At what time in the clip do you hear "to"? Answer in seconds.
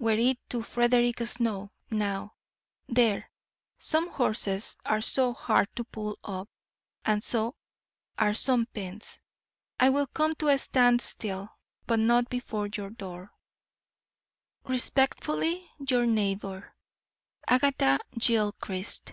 0.50-0.62, 5.76-5.84, 10.42-10.48